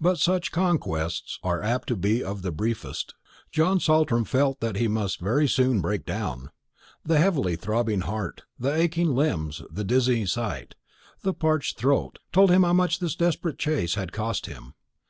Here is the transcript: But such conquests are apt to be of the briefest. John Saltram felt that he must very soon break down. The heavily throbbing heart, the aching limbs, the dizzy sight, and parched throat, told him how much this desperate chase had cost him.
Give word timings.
But 0.00 0.16
such 0.16 0.52
conquests 0.52 1.38
are 1.42 1.60
apt 1.60 1.88
to 1.88 1.96
be 1.96 2.24
of 2.24 2.40
the 2.40 2.50
briefest. 2.50 3.14
John 3.52 3.78
Saltram 3.78 4.24
felt 4.24 4.60
that 4.60 4.76
he 4.76 4.88
must 4.88 5.20
very 5.20 5.46
soon 5.46 5.82
break 5.82 6.06
down. 6.06 6.48
The 7.04 7.18
heavily 7.18 7.56
throbbing 7.56 8.00
heart, 8.00 8.44
the 8.58 8.72
aching 8.74 9.14
limbs, 9.14 9.60
the 9.70 9.84
dizzy 9.84 10.24
sight, 10.24 10.76
and 11.22 11.38
parched 11.38 11.76
throat, 11.76 12.20
told 12.32 12.50
him 12.50 12.62
how 12.62 12.72
much 12.72 13.00
this 13.00 13.14
desperate 13.16 13.58
chase 13.58 13.96
had 13.96 14.12
cost 14.12 14.46
him. 14.46 14.72